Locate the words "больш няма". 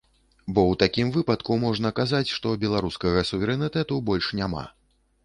4.09-4.65